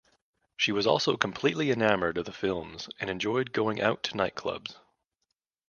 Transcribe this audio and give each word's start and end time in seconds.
She 0.57 0.71
was 0.71 0.87
also 0.87 1.15
completely 1.15 1.69
enamored 1.69 2.17
of 2.17 2.25
the 2.25 2.31
films 2.33 2.89
and 2.99 3.07
enjoyed 3.07 3.51
going 3.53 3.79
out 3.79 4.01
to 4.05 4.13
nightclubs. 4.15 4.77